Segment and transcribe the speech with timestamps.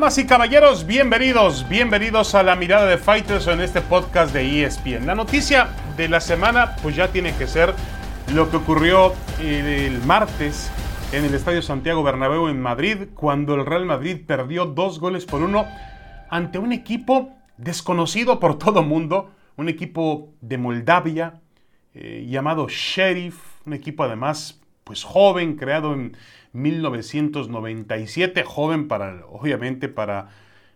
[0.00, 5.04] Damas y caballeros, bienvenidos, bienvenidos a la mirada de Fighters en este podcast de ESPN.
[5.04, 7.74] La noticia de la semana pues ya tiene que ser
[8.32, 9.12] lo que ocurrió
[9.42, 10.70] el martes
[11.12, 15.42] en el Estadio Santiago Bernabéu en Madrid cuando el Real Madrid perdió dos goles por
[15.42, 15.66] uno
[16.30, 21.42] ante un equipo desconocido por todo mundo, un equipo de Moldavia
[21.92, 24.59] eh, llamado Sheriff, un equipo además
[24.90, 26.16] pues joven, creado en
[26.52, 30.30] 1997, joven para, obviamente, para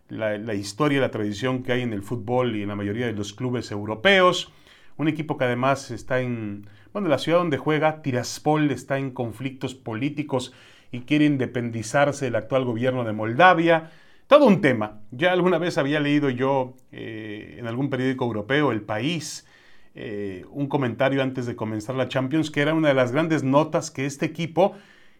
[0.09, 3.13] la, historia y la tradición que hay en el fútbol y en la mayoría de
[3.13, 4.53] los clubes europeos.
[4.97, 9.75] Un equipo que además está en, bueno, la ciudad donde juega, Tiraspol, está en conflictos
[9.75, 10.53] políticos
[10.93, 13.91] y quiere independizarse del actual gobierno de Moldavia.
[14.29, 15.01] Todo un tema.
[15.11, 19.45] Ya alguna vez había leído yo eh, en algún periódico europeo, El País,
[19.95, 23.91] eh, un comentario antes de comenzar la Champions, que era una de las grandes notas
[23.91, 24.75] que este equipo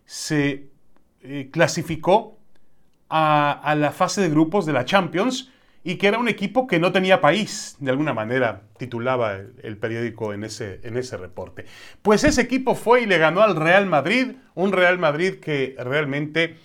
[0.05, 0.69] se
[1.23, 2.39] eh, clasificó
[3.09, 5.53] a, la fase de grupos de la Champions
[5.85, 10.33] y que era un equipo que no tenía país, de alguna manera titulaba el, periódico
[10.33, 11.67] en ese, en ese reporte.
[12.03, 16.57] Pues ese equipo fue y le ganó al Real Madrid, un Real Madrid que realmente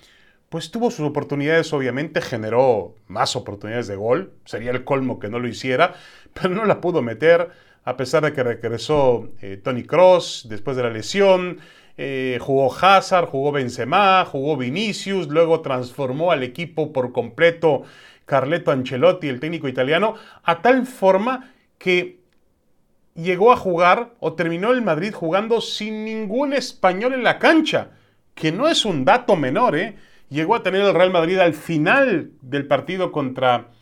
[0.48, 5.38] pues tuvo sus oportunidades, obviamente generó más oportunidades de gol, sería el colmo que no
[5.38, 5.94] lo hiciera,
[6.34, 7.50] pero no la pudo meter,
[7.84, 11.58] a pesar de que regresó eh, Tony Cross después de la lesión,
[11.96, 17.82] eh, jugó Hazard, jugó Benzema, jugó Vinicius, luego transformó al equipo por completo
[18.26, 22.20] Carleto Ancelotti, el técnico italiano, a tal forma que
[23.14, 27.90] llegó a jugar o terminó el Madrid jugando sin ningún español en la cancha,
[28.34, 29.96] que no es un dato menor, ¿eh?
[30.28, 33.72] Llegó a tener el Real Madrid al final del partido contra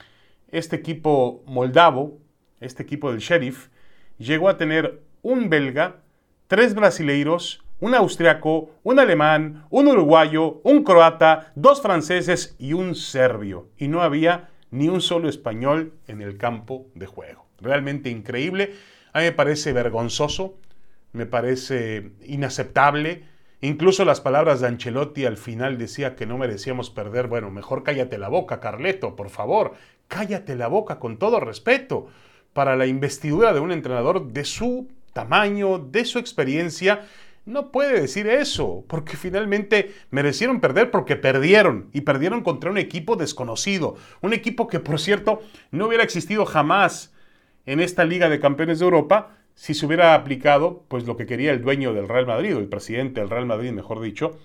[0.51, 2.19] este equipo moldavo,
[2.59, 3.69] este equipo del Sheriff,
[4.19, 5.97] llegó a tener un belga,
[6.47, 13.69] tres brasileiros, un austriaco, un alemán, un uruguayo, un croata, dos franceses y un serbio.
[13.77, 17.47] Y no había ni un solo español en el campo de juego.
[17.61, 18.75] Realmente increíble.
[19.13, 20.59] A mí me parece vergonzoso,
[21.13, 23.25] me parece inaceptable.
[23.61, 27.29] Incluso las palabras de Ancelotti al final decía que no merecíamos perder.
[27.29, 29.75] Bueno, mejor cállate la boca, Carleto, por favor.
[30.09, 32.09] Cállate la boca con todo respeto
[32.53, 37.07] para la investidura de un entrenador de su tamaño, de su experiencia
[37.49, 43.17] no puede decir eso, porque finalmente merecieron perder porque perdieron y perdieron contra un equipo
[43.17, 47.15] desconocido, un equipo que por cierto no hubiera existido jamás
[47.65, 51.51] en esta Liga de Campeones de Europa si se hubiera aplicado pues lo que quería
[51.51, 54.39] el dueño del Real Madrid, o el presidente del Real Madrid, mejor dicho,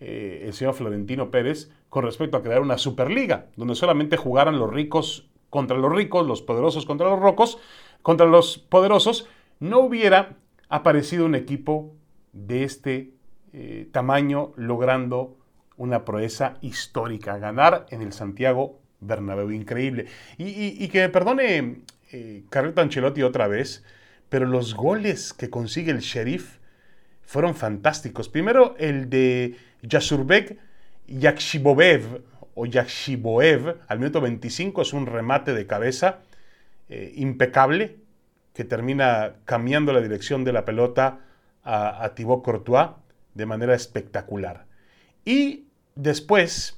[0.00, 4.72] eh, el señor Florentino Pérez, con respecto a crear una Superliga, donde solamente jugaran los
[4.72, 7.58] ricos contra los ricos, los poderosos contra los rocos,
[8.02, 9.28] contra los poderosos,
[9.60, 10.36] no hubiera
[10.68, 11.94] aparecido un equipo
[12.32, 13.12] de este
[13.52, 15.36] eh, tamaño logrando
[15.76, 20.06] una proeza histórica, ganar en el Santiago Bernabéu, increíble.
[20.36, 21.82] Y, que me perdone
[22.12, 22.42] eh,
[22.76, 23.84] Ancelotti otra vez,
[24.28, 26.58] pero los goles que consigue el Sheriff
[27.22, 28.28] fueron fantásticos.
[28.28, 30.58] Primero el de Yasurbek
[31.06, 32.22] Yakshibovev,
[32.58, 36.18] o Yakshiboev, al minuto 25, es un remate de cabeza
[36.88, 37.98] eh, impecable,
[38.52, 41.20] que termina cambiando la dirección de la pelota
[41.62, 42.88] a, Thibaut Courtois
[43.34, 44.66] de manera espectacular.
[45.24, 46.76] Y después,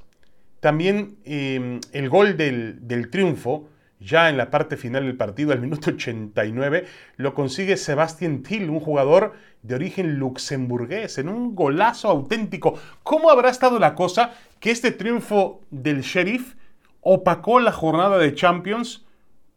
[0.60, 3.66] también em, el gol del, triunfo,
[4.00, 8.80] ya en la parte final del partido, al minuto 89, lo consigue Sebastián Till, un
[8.80, 12.78] jugador de origen luxemburgués, en un golazo auténtico.
[13.02, 16.54] ¿Cómo habrá estado la cosa que este triunfo del Sheriff
[17.02, 19.04] opacó la jornada de Champions?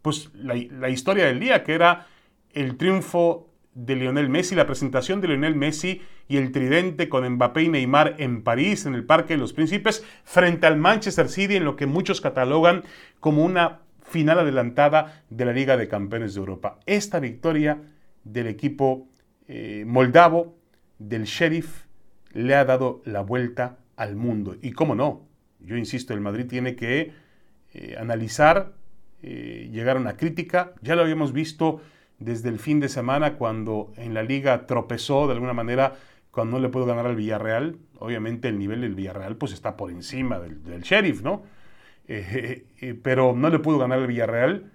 [0.02, 2.08] Pues la, la historia del día, que era
[2.53, 7.64] el triunfo de Lionel Messi, la presentación de Lionel Messi y el tridente con Mbappé
[7.64, 11.66] y Neymar en París, en el Parque de los Príncipes, frente al Manchester City, en
[11.66, 12.84] lo que muchos catalogan
[13.20, 13.83] como una
[14.13, 16.79] final adelantada de la Liga de Campeones de Europa.
[16.85, 17.81] Esta victoria
[18.24, 19.09] del equipo
[19.47, 20.55] eh, moldavo,
[20.99, 21.88] del Sheriff,
[22.32, 24.55] le ha dado la vuelta al mundo.
[24.61, 25.28] Y cómo no,
[25.59, 27.11] yo insisto, el Madrid tiene que
[27.73, 28.73] eh, analizar,
[29.23, 31.82] eh, llegar a una crítica, ya lo habíamos visto
[32.20, 35.96] desde el fin de semana cuando en la liga tropezó de alguna manera
[36.32, 37.78] cuando no le pudo ganar al Villarreal.
[37.99, 41.43] Obviamente el nivel del Villarreal pues está por encima del, Sheriff, ¿no?
[42.08, 42.66] Eh,
[43.03, 44.72] pero no le pudo ganar al Villarreal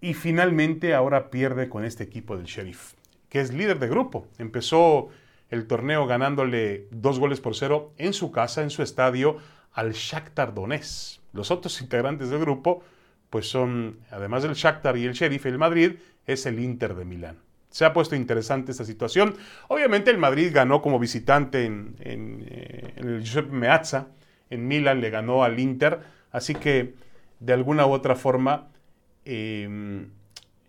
[0.00, 2.94] y finalmente ahora pierde con este equipo del Sheriff,
[3.28, 4.26] que es líder de grupo.
[4.38, 5.08] Empezó
[5.50, 9.38] el torneo ganándole dos goles por cero en su casa, en su estadio,
[9.72, 11.20] al Shakhtar Donetsk.
[11.32, 12.82] Los otros integrantes del grupo
[13.30, 15.96] pues son, además del Shakhtar y el Sheriff, el Madrid,
[16.26, 17.38] es el Inter de Milán.
[17.70, 19.34] Se ha puesto interesante esta situación.
[19.68, 24.08] Obviamente el Madrid ganó como visitante en, eh, el Giuseppe Meazza.
[24.48, 26.00] En Milán le ganó al Inter
[26.32, 26.94] Así que,
[27.40, 28.68] de alguna u otra forma,
[29.24, 30.10] em,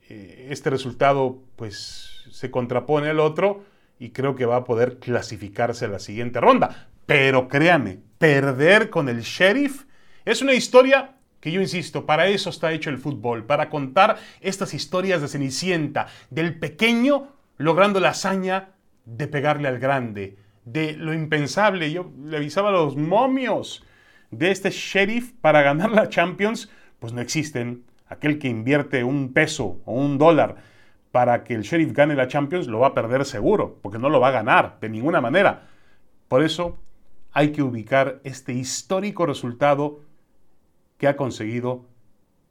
[0.09, 3.63] eh, este resultado pues se contrapone al otro
[3.99, 6.89] y creo que va a poder clasificarse a la siguiente ronda.
[7.05, 9.85] Pero créame, perder con el sheriff
[10.25, 14.73] es una historia que yo insisto, para eso está hecho el fútbol, para contar estas
[14.73, 18.69] historias de Cenicienta, del pequeño logrando la hazaña
[19.05, 21.91] de pegarle al grande, de lo impensable.
[21.91, 23.83] Yo le avisaba a los momios
[24.31, 27.83] de este sheriff para ganar la Champions, pues no existen.
[28.07, 30.55] Aquel que invierte un peso o un dólar
[31.11, 34.19] para que el sheriff gane la Champions lo va a perder seguro, porque no lo
[34.19, 35.67] va a ganar de ninguna manera.
[36.27, 36.77] Por eso
[37.31, 40.01] hay que ubicar este histórico resultado
[40.97, 41.85] que ha conseguido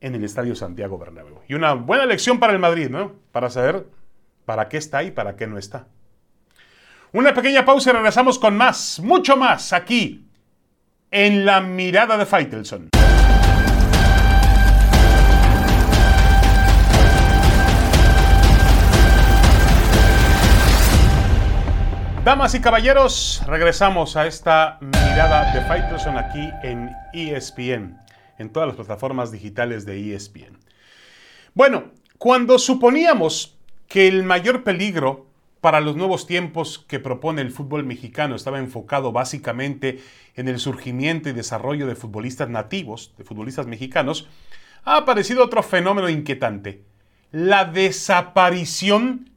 [0.01, 1.41] en el Estadio Santiago Bernabéu.
[1.49, 3.13] Y una buena lección para el Madrid, ¿no?
[3.33, 3.87] Para saber
[4.45, 5.89] para qué está y para qué no está.
[7.13, 10.28] Una pequeña pausa y regresamos con más, mucho más, aquí,
[11.10, 12.88] en la mirada de Faitelson.
[22.25, 27.99] Damas y caballeros, regresamos a esta mirada de Faitelson aquí en ESPN,
[28.38, 30.58] en todas las plataformas digitales de ESPN.
[31.55, 31.84] Bueno,
[32.19, 33.56] cuando suponíamos
[33.87, 35.28] que el mayor peligro
[35.60, 40.00] para los nuevos tiempos que propone el fútbol mexicano estaba enfocado básicamente
[40.34, 44.28] en el surgimiento y desarrollo de futbolistas nativos, de futbolistas mexicanos,
[44.84, 46.82] ha aparecido otro fenómeno inquietante,
[47.32, 49.31] la desaparición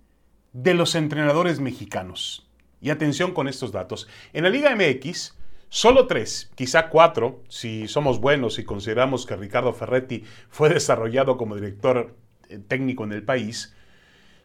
[0.54, 2.48] de los entrenadores mexicanos.
[2.82, 4.08] Y atención con estos datos.
[4.34, 5.36] En la Liga MX,
[5.70, 11.56] solo tres, quizá cuatro, si somos buenos y consideramos que Ricardo Ferretti fue desarrollado como
[11.56, 12.16] director
[12.50, 13.76] eh, técnico en el país,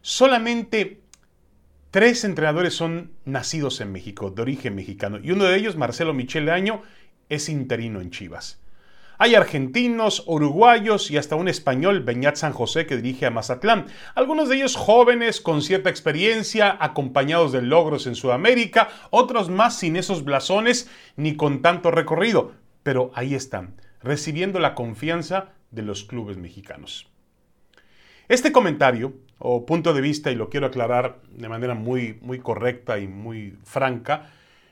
[0.01, 1.01] solamente
[1.97, 5.17] tres entrenadores son nacidos en México, de origen mexicano.
[5.17, 6.83] Y uno de ellos, Marcelo Michele Año,
[7.27, 8.61] es interino en Chivas.
[9.17, 13.87] Hay argentinos, uruguayos y hasta un español, Beñat San José, que dirige a Mazatlán.
[14.13, 19.95] Algunos de ellos jóvenes, con cierta experiencia, acompañados de logros en Sudamérica, otros más sin
[19.95, 22.51] esos blasones ni con tanto recorrido.
[22.83, 27.07] Pero ahí están, recibiendo la confianza de los clubes mexicanos.
[28.27, 32.99] Este comentario o punto de vista, y lo quiero aclarar de manera muy, muy correcta
[32.99, 34.29] y muy franca,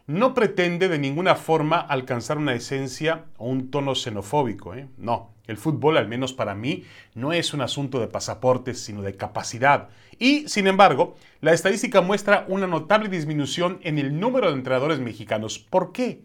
[0.07, 4.75] no pretende de ninguna forma alcanzar una esencia o un tono xenofóbico.
[4.75, 4.88] ¿eh?
[4.97, 6.83] No, el fútbol, al menos para mí,
[7.15, 9.89] no es un asunto de pasaportes, sino de capacidad.
[10.19, 15.59] Y, sin embargo, la estadística muestra una notable disminución en el número de entrenadores mexicanos.
[15.59, 16.21] ¿Por qué?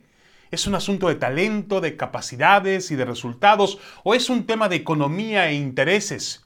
[0.50, 3.78] ¿Es un asunto de talento, de capacidades y de resultados?
[4.02, 6.44] ¿O es un tema de economía e intereses?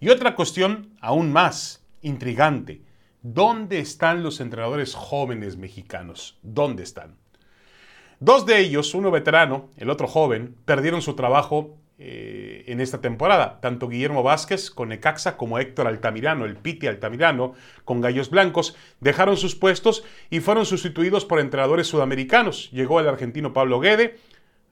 [0.00, 2.82] Y otra cuestión aún más intrigante.
[3.22, 6.38] ¿Dónde están los entrenadores jóvenes mexicanos?
[6.42, 7.16] ¿Dónde están?
[8.20, 13.60] Dos de ellos, uno veterano, el otro joven, perdieron su trabajo eh, en esta temporada.
[13.60, 17.54] Tanto Guillermo Vázquez con Necaxa como Héctor Altamirano, el Piti Altamirano,
[17.84, 22.70] con Gallos Blancos, dejaron sus puestos y fueron sustituidos por entrenadores sudamericanos.
[22.70, 24.16] Llegó el argentino Pablo Guede,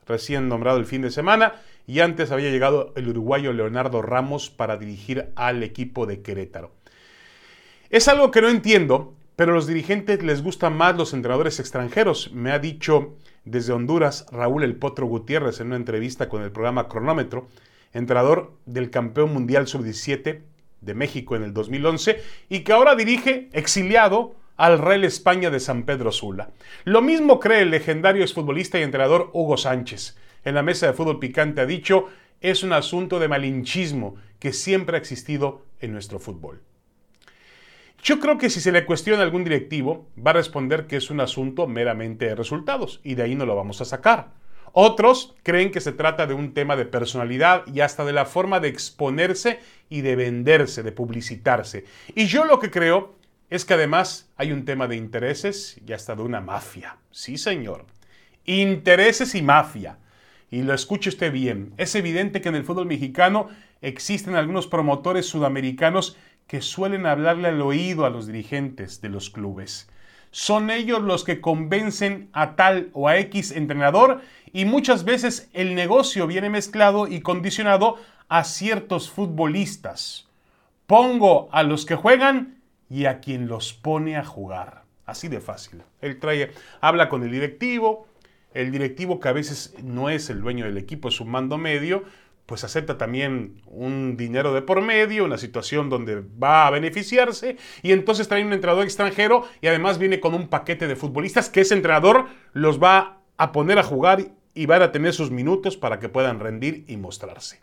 [0.06, 1.54] recién nombrado el fin de semana,
[1.86, 6.72] y antes había llegado el uruguayo Leonardo Ramos para dirigir al equipo de Querétaro.
[7.90, 12.32] Es algo que no entiendo, pero a los dirigentes les gustan más los entrenadores extranjeros.
[12.32, 16.88] Me ha dicho desde Honduras Raúl El Potro Gutiérrez en una entrevista con el programa
[16.88, 17.46] Cronómetro,
[17.92, 20.40] entrenador del campeón mundial sub-17
[20.80, 25.84] de México en el 2011 y que ahora dirige exiliado al Real España de San
[25.84, 26.50] Pedro Sula.
[26.84, 30.16] Lo mismo cree el legendario exfutbolista y entrenador Hugo Sánchez.
[30.46, 32.06] En la mesa de fútbol picante ha dicho,
[32.40, 36.62] es un asunto de malinchismo que siempre ha existido en nuestro fútbol.
[38.00, 41.10] Yo creo que si se le cuestiona a algún directivo, va a responder que es
[41.10, 44.34] un asunto meramente de resultados y de ahí no lo vamos a sacar.
[44.70, 48.60] Otros creen que se trata de un tema de personalidad y hasta de la forma
[48.60, 51.86] de exponerse y de venderse, de publicitarse.
[52.14, 53.16] Y yo lo que creo
[53.50, 56.98] es que además hay un tema de intereses y hasta de una mafia.
[57.10, 57.84] Sí, señor.
[58.44, 59.98] Intereses y mafia.
[60.50, 61.72] Y lo escuche usted bien.
[61.76, 63.48] Es evidente que en el fútbol mexicano
[63.80, 69.88] existen algunos promotores sudamericanos que suelen hablarle al oído a los dirigentes de los clubes.
[70.30, 74.20] Son ellos los que convencen a tal o a X entrenador
[74.52, 77.96] y muchas veces el negocio viene mezclado y condicionado
[78.28, 80.28] a ciertos futbolistas.
[80.86, 84.84] Pongo a los que juegan y a quien los pone a jugar.
[85.04, 85.82] Así de fácil.
[86.00, 88.08] Él trae, habla con el directivo,
[88.56, 92.04] el directivo que a veces no es el dueño del equipo, es un mando medio,
[92.46, 97.92] pues acepta también un dinero de por medio, una situación donde va a beneficiarse y
[97.92, 101.74] entonces trae un entrenador extranjero y además viene con un paquete de futbolistas que ese
[101.74, 106.08] entrenador los va a poner a jugar y van a tener sus minutos para que
[106.08, 107.60] puedan rendir y mostrarse.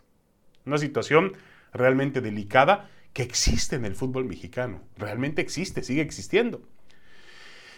[0.64, 1.32] Una situación
[1.72, 4.80] realmente delicada que existe en el fútbol mexicano.
[4.96, 6.62] Realmente existe, sigue existiendo.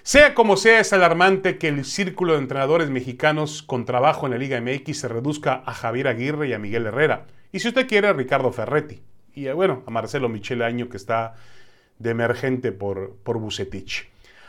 [0.06, 4.38] Sea como sea, es alarmante que el círculo de entrenadores mexicanos con trabajo en la
[4.38, 7.26] Liga MX se reduzca a Javier Aguirre y a Miguel Herrera.
[7.50, 9.02] Y si usted quiere, a Ricardo Ferretti.
[9.34, 11.34] Y eh, bueno, a Marcelo Michele Año, que está
[11.98, 14.08] de emergente por, por Bucetich.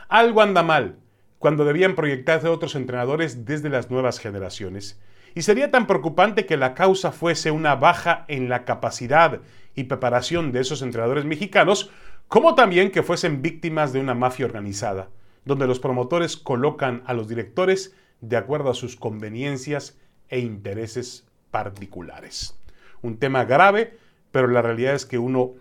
[0.09, 0.97] Algo anda mal
[1.39, 5.01] cuando debían proyectarse otros entrenadores desde las nuevas generaciones.
[5.33, 9.41] Y sería tan preocupante que la causa fuese una baja en la capacidad
[9.73, 11.89] y preparación de esos entrenadores mexicanos,
[12.27, 15.09] como también que fuesen víctimas de una mafia organizada
[15.47, 19.97] donde los promotores colocan a los directores de acuerdo a sus conveniencias
[20.29, 22.59] e intereses particulares.
[23.01, 23.97] Un tema grave,
[24.31, 25.53] pero la realidad es que uno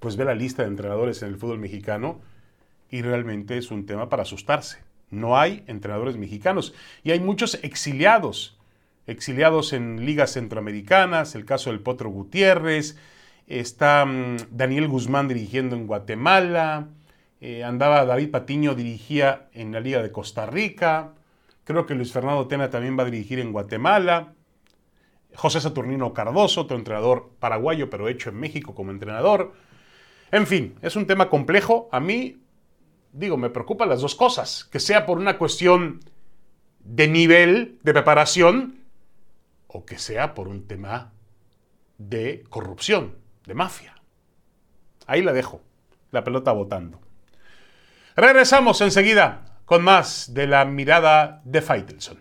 [0.00, 2.20] pues ve la lista de entrenadores en el fútbol mexicano
[2.90, 4.82] y realmente es un tema para asustarse.
[5.10, 8.58] No hay entrenadores mexicanos y hay muchos exiliados,
[9.06, 12.96] exiliados en ligas centroamericanas, el caso del Potro Gutiérrez,
[13.46, 16.88] está mm, Daniel Guzmán dirigiendo en Guatemala,
[17.40, 21.14] eh, andaba David Patiño, dirigía en la Liga de Costa Rica.
[21.64, 24.34] Creo que Luis Fernando Tena también va a dirigir en Guatemala.
[25.34, 29.52] José Saturnino Cardoso, otro entrenador paraguayo, pero hecho en México como entrenador.
[30.32, 31.88] En fin, es un tema complejo.
[31.92, 32.42] A mí,
[33.12, 34.64] digo, me preocupan las dos cosas.
[34.64, 36.00] Que sea por una cuestión
[36.80, 38.80] de nivel de preparación
[39.68, 41.12] o que sea por un tema
[41.98, 43.14] de corrupción,
[43.46, 43.94] de mafia.
[45.06, 45.60] Ahí la dejo,
[46.10, 47.00] la pelota botando.
[48.20, 52.18] Regresamos enseguida con más de la mirada de Faitelson.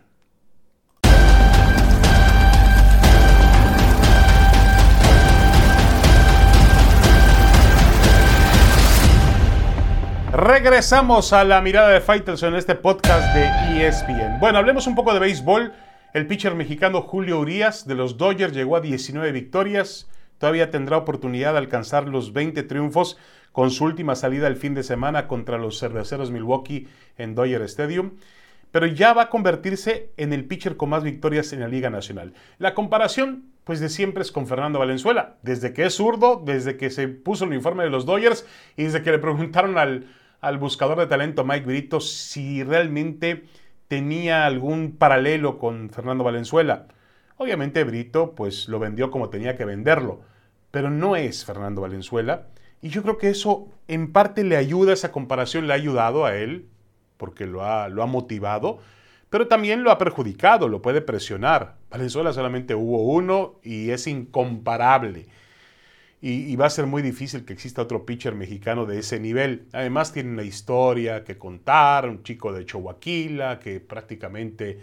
[10.31, 14.39] Regresamos a la mirada de Faitelson en este podcast de ESPN.
[14.39, 15.73] Bueno, hablemos un poco de béisbol.
[16.13, 20.07] El pitcher mexicano Julio Urias de los Dodgers llegó a 19 victorias.
[20.37, 23.17] Todavía tendrá oportunidad de alcanzar los 20 triunfos
[23.57, 26.87] con su última salida el fin de semana contra los cerveceros Milwaukee
[27.17, 28.11] en Dodger Stadium,
[28.69, 32.35] pero ya va a convertirse en el pitcher con más victorias en la Liga Nacional.
[32.59, 36.91] La comparación, pues de siempre es con Fernando Valenzuela, desde que es zurdo, desde que
[36.91, 38.45] se puso el uniforme de los Dodgers
[38.75, 40.05] y desde que le preguntaron al,
[40.39, 43.45] al buscador de talento Mike Brito si realmente
[43.87, 46.85] tenía algún paralelo con Fernando Valenzuela.
[47.37, 50.21] Obviamente Brito pues lo vendió como tenía que venderlo,
[50.69, 52.49] pero no es Fernando Valenzuela
[52.81, 56.35] y yo creo que eso en parte le ayuda, esa comparación le ha ayudado a
[56.35, 56.67] él,
[57.17, 58.79] porque lo ha, lo ha motivado,
[59.29, 61.75] pero también lo ha perjudicado, lo puede presionar.
[61.89, 65.25] Valenzuela solamente hubo uno y es incomparable.
[66.19, 69.67] Y, va a ser muy difícil que exista otro pitcher mexicano de ese nivel.
[69.71, 74.79] Además tiene una historia que contar, un chico de Chihuahua que prácticamente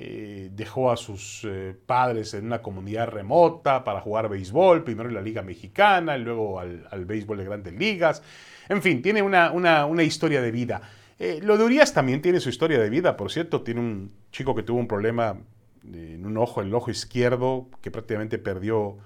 [0.00, 5.16] eh, dejó a sus eh, padres en una comunidad remota para jugar béisbol, primero en
[5.16, 8.22] la Liga Mexicana, y luego al, béisbol de grandes ligas.
[8.68, 10.82] En fin, tiene una, historia de vida.
[11.18, 14.54] Eh, lo de Urias también tiene su historia de vida, por cierto, tiene un chico
[14.54, 15.36] que tuvo un problema
[15.82, 18.98] en un ojo, en el ojo izquierdo, que prácticamente perdió,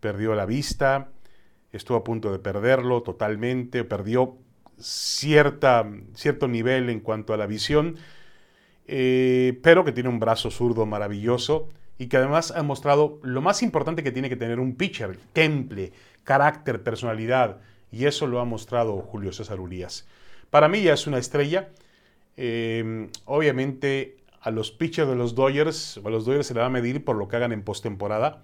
[0.00, 1.10] perdió la vista,
[1.70, 4.38] estuvo a punto de perderlo totalmente, perdió
[4.78, 7.96] cierta, cierto nivel en cuanto a la visión
[8.92, 13.62] eh, pero que tiene un brazo zurdo maravilloso y que además ha mostrado lo más
[13.62, 15.92] importante que tiene que tener un pitcher, temple,
[16.24, 17.58] carácter, personalidad,
[17.92, 20.08] y eso lo ha mostrado Julio César Urias.
[20.50, 21.68] Para mí ya es una estrella.
[22.36, 26.70] Eh, obviamente a los pitchers de los Dodgers, a los Dodgers se le va a
[26.70, 28.42] medir por lo que hagan en postemporada.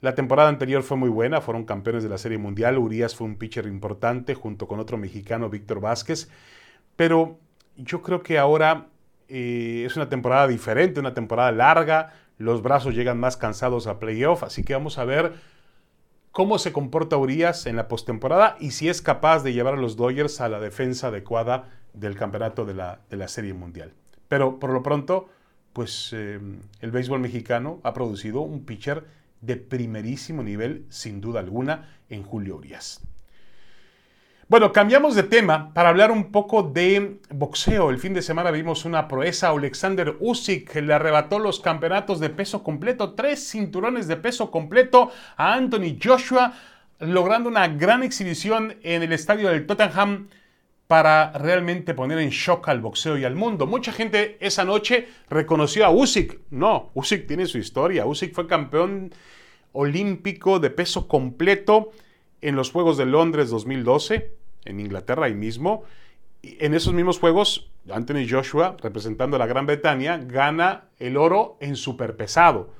[0.00, 2.78] La temporada anterior fue muy buena, fueron campeones de la Serie Mundial.
[2.78, 6.28] Urias fue un pitcher importante junto con otro mexicano, Víctor Vázquez.
[6.96, 7.38] Pero
[7.76, 8.88] yo creo que ahora
[9.28, 12.12] eh, es una temporada diferente, una temporada larga.
[12.38, 15.34] Los brazos llegan más cansados a playoff, así que vamos a ver
[16.32, 19.96] cómo se comporta Urias en la postemporada y si es capaz de llevar a los
[19.96, 23.92] Dodgers a la defensa adecuada del campeonato de la, Serie Mundial.
[24.28, 25.28] Pero por lo pronto,
[25.72, 26.38] pues eh,
[26.80, 29.04] el béisbol mexicano ha producido un pitcher
[29.40, 33.00] de primerísimo nivel, sin duda alguna, en Julio Urias.
[34.50, 37.90] Bueno, cambiamos de tema para hablar un poco de boxeo.
[37.90, 39.50] El fin de semana vimos una proeza.
[39.50, 45.52] Alexander Usyk le arrebató los campeonatos de peso completo, tres cinturones de peso completo a
[45.52, 46.54] Anthony Joshua,
[46.98, 50.28] logrando una gran exhibición en el estadio del Tottenham
[50.86, 53.66] para realmente poner en shock al boxeo y al mundo.
[53.66, 56.40] Mucha gente esa noche reconoció a Usyk.
[56.52, 58.06] No, Usyk tiene su historia.
[58.06, 59.12] Usyk fue campeón
[59.72, 61.90] olímpico de peso completo
[62.40, 64.37] en los Juegos de Londres 2012
[64.68, 65.84] en Inglaterra ahí mismo,
[66.42, 71.76] en esos mismos juegos, Anthony Joshua, representando a la Gran Bretaña, gana el oro en
[71.76, 72.70] superpesado.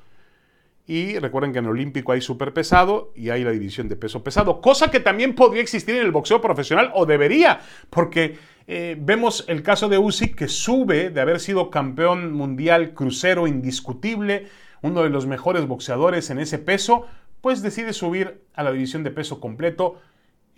[0.87, 4.61] Y recuerden que en el Olímpico hay superpesado y hay la división de peso pesado,
[4.61, 9.63] cosa que también podría existir en el boxeo profesional o debería, porque eh, vemos el
[9.63, 14.47] caso de Usyk que sube de haber sido campeón mundial crucero indiscutible,
[14.81, 17.07] uno de los mejores boxeadores en ese peso,
[17.43, 20.01] pues decide subir a la división de peso completo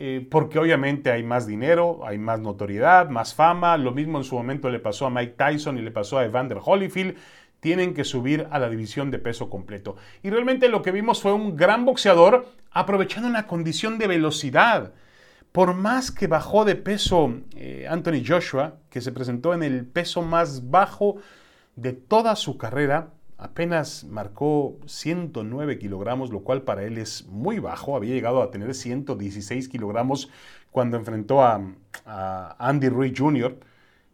[0.02, 3.76] eh, porque obviamente hay más dinero, hay más notoriedad, más fama.
[3.76, 6.56] Lo mismo en su momento le pasó a Mike Tyson y le pasó a Evander
[6.64, 7.16] Holyfield.
[7.60, 9.96] Tienen que subir a la división de peso completo.
[10.22, 14.94] Y realmente lo que vimos fue un gran boxeador aprovechando una condición de velocidad.
[15.52, 20.22] Por más que bajó de peso eh, Anthony Joshua, que se presentó en el peso
[20.22, 21.16] más bajo
[21.76, 27.96] de toda su carrera, apenas marcó 109 kilogramos, lo cual para él es muy bajo.
[27.96, 30.30] Había llegado a tener 116 kilogramos
[30.70, 31.74] cuando enfrentó a,
[32.58, 33.58] Andy Ruiz Jr.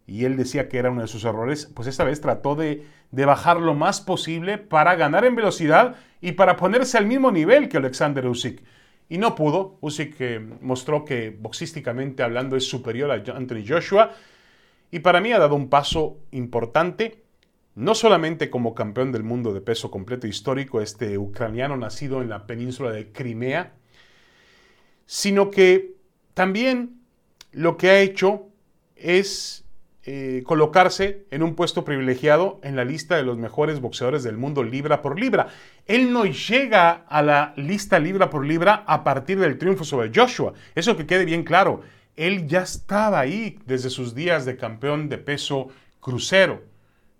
[0.07, 1.67] y él decía que era uno de sus errores.
[1.67, 6.57] Pues esta vez trató de, bajar lo más posible para ganar en velocidad y para
[6.57, 8.63] ponerse al mismo nivel que Alexander Usyk.
[9.09, 9.77] Y no pudo.
[9.81, 14.13] Usyk eh, mostró que boxísticamente hablando es superior a Anthony Joshua.
[14.91, 17.26] Y para mí ha dado un paso importante
[17.77, 22.47] no solamente como campeón del mundo de peso completo histórico, este ucraniano nacido en la
[22.47, 23.75] península de Crimea,
[25.05, 25.95] sino que
[26.33, 27.03] también
[27.53, 28.49] lo que ha hecho
[28.97, 29.67] es
[30.05, 34.63] eh, colocarse en un puesto privilegiado en la lista de los mejores boxeadores del mundo
[34.63, 35.49] libra por libra.
[35.85, 40.55] Él no llega a la lista libra por libra a partir del triunfo sobre Joshua.
[40.75, 41.83] Eso que quede bien claro.
[42.17, 45.69] Él ya estaba ahí desde sus días de campeón de peso
[46.01, 46.76] crucero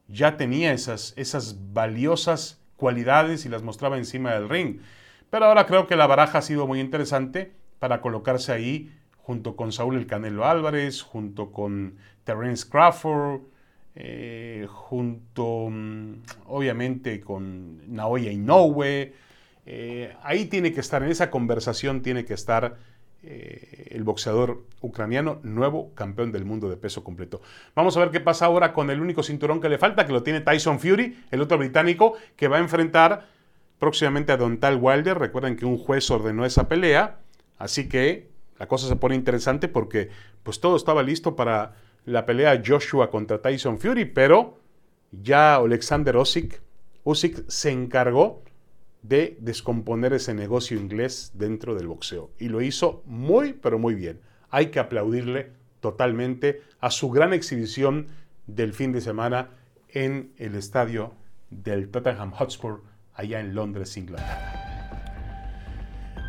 [0.09, 4.81] ya tenía esas, esas valiosas cualidades y las mostraba encima del ring.
[5.31, 9.73] Pero ahora creo que la baraja ha sido muy interesante para colocarse ahí junto con
[9.73, 13.41] Saúl El Canelo Álvarez, junto con Terence Crawford,
[13.97, 19.15] eh, junto mm, obviamente con Naoya Inoue.
[19.65, 22.77] Eh, ahí tiene que estar, en esa conversación tiene que estar
[23.29, 27.41] eh, el boxeador ucraniano, nuevo campeón del mundo de peso completo.
[27.75, 30.23] Vamos a ver qué pasa ahora con el único cinturón que le falta, que lo
[30.23, 33.27] tiene Tyson Fury, el otro británico, que va a enfrentar
[33.81, 35.19] próximamente a Dontal Wilder.
[35.19, 37.19] Recuerden que un juez ordenó esa pelea,
[37.59, 40.09] así que la cosa se pone interesante porque
[40.45, 44.59] pues todo estaba listo para la pelea Joshua contra Tyson Fury, pero
[45.11, 46.61] ya Alexander Usyk,
[47.03, 48.45] Usyk se encargó
[49.09, 52.31] de descomponer ese negocio inglés dentro del boxeo.
[52.39, 54.21] Y lo hizo muy, pero muy bien.
[54.51, 58.09] Hay que aplaudirle totalmente a su gran exhibición
[58.47, 59.51] del fin de semana
[59.89, 61.13] en el estadio
[61.51, 62.83] del Tottenham Hotspur,
[63.15, 64.67] allá en Londres, Inglaterra.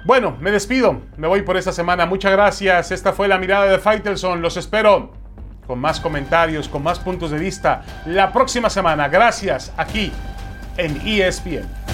[0.06, 2.06] Bueno, me despido, me voy por esta semana.
[2.06, 2.92] Muchas gracias.
[2.92, 4.42] Esta fue la mirada de Faitelson.
[4.42, 5.12] Los espero
[5.66, 9.10] con más comentarios, con más puntos de vista la próxima semana.
[9.10, 10.12] Gracias aquí
[10.78, 11.87] en ESPN.